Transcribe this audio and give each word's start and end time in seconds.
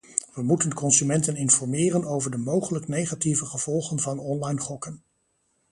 We 0.33 0.41
moeten 0.43 0.73
consumenten 0.73 1.35
informeren 1.35 2.05
over 2.05 2.31
de 2.31 2.37
mogelijk 2.37 2.87
negatieve 2.87 3.45
gevolgen 3.45 3.99
van 3.99 4.19
online 4.19 4.59
gokken. 4.59 5.03